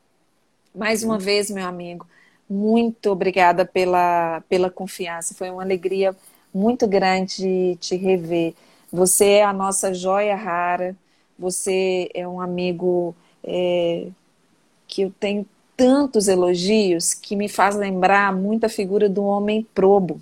[0.73, 2.05] mais uma vez, meu amigo,
[2.53, 5.33] muito obrigada pela, pela confiança.
[5.33, 6.15] Foi uma alegria
[6.53, 8.53] muito grande te rever.
[8.91, 10.95] Você é a nossa joia rara.
[11.37, 14.07] Você é um amigo é,
[14.87, 20.21] que eu tenho tantos elogios que me faz lembrar muito a figura do homem probo.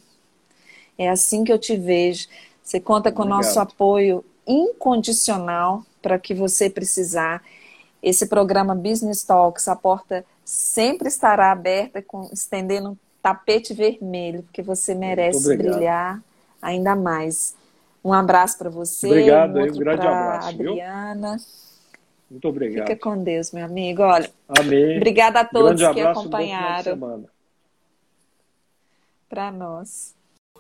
[0.97, 2.29] É assim que eu te vejo.
[2.63, 7.43] Você conta com o nosso apoio incondicional para que você precisar.
[8.01, 14.62] esse programa Business Talks, a porta sempre estará aberta, com, estendendo um tapete vermelho, porque
[14.62, 16.22] você merece brilhar
[16.62, 17.56] ainda mais.
[18.04, 19.08] Um abraço para você.
[19.08, 20.49] Obrigado, um, um grande abraço.
[20.49, 21.38] Adriana.
[21.38, 21.45] Viu?
[22.32, 22.88] Muito obrigado.
[22.88, 24.02] Fica com Deus, meu amigo.
[24.02, 24.30] Olha.
[24.60, 24.97] Amém.
[24.97, 26.95] Obrigada a todos que acompanharam.
[26.95, 27.26] Um
[29.30, 30.14] para nós.